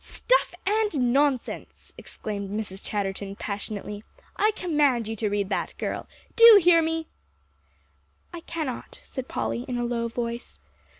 [0.03, 2.83] "Stuff and nonsense!" exclaimed Mrs.
[2.83, 4.03] Chatterton passionately.
[4.35, 6.07] "I command you to read that, girl.
[6.35, 7.05] Do you hear me?"
[8.33, 10.57] "I cannot," said Polly, in a low voice.